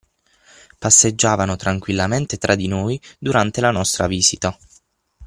[0.79, 4.57] Passeggiavano tranquillamente tra di noi durante la nostra visita.